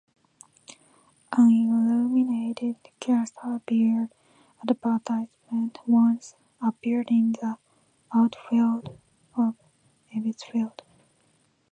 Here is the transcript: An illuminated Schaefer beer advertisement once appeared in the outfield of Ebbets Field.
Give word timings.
An 1.31 1.51
illuminated 1.71 2.75
Schaefer 2.99 3.61
beer 3.67 4.09
advertisement 4.67 5.77
once 5.85 6.35
appeared 6.59 7.11
in 7.11 7.33
the 7.33 7.59
outfield 8.11 8.97
of 9.37 9.55
Ebbets 10.11 10.43
Field. 10.45 10.81